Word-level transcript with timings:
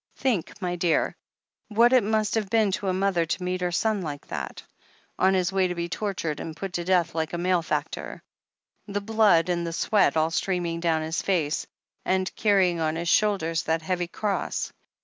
"Think, 0.15 0.59
my 0.59 0.75
dear, 0.77 1.15
what 1.67 1.93
it 1.93 2.03
must 2.03 2.33
have 2.33 2.49
been 2.49 2.71
to 2.71 2.87
a 2.87 2.91
mother 2.91 3.23
to 3.23 3.43
meet 3.43 3.61
her 3.61 3.71
son 3.71 4.01
like 4.01 4.25
that. 4.29 4.63
On 5.19 5.35
His 5.35 5.53
way 5.53 5.67
to 5.67 5.75
be 5.75 5.89
tortured 5.89 6.39
and 6.39 6.57
put 6.57 6.73
to 6.73 6.83
death 6.83 7.13
like 7.13 7.33
a 7.33 7.37
malefactor, 7.37 8.23
the 8.87 8.99
blood 8.99 9.47
and 9.47 9.67
the 9.67 9.71
sweat 9.73 10.17
all 10.17 10.31
streaming 10.31 10.79
down 10.79 11.03
His 11.03 11.21
face, 11.21 11.67
and 12.03 12.35
carrying 12.35 12.79
on 12.79 12.95
His 12.95 13.09
shoulders 13.09 13.61
that 13.69 13.83
heavy 13.83 14.07
Cross. 14.07 14.73